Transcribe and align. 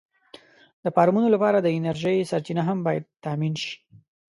د 0.83 0.85
فارمونو 0.95 1.27
لپاره 1.35 1.57
د 1.61 1.67
انرژۍ 1.77 2.17
سرچینه 2.31 2.63
هم 2.69 2.77
باید 2.87 3.03
تأمېن 3.25 3.53
شي. 3.63 3.73